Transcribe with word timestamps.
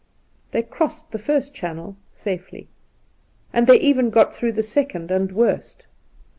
They 0.49 0.63
crossed 0.63 1.11
the 1.11 1.19
first 1.19 1.53
channel 1.53 1.95
safely; 2.11 2.69
and 3.53 3.67
they/ 3.67 3.77
even 3.79 4.09
got 4.09 4.33
through 4.35 4.53
the 4.53 4.63
second 4.63 5.11
and 5.11 5.31
worst. 5.31 5.85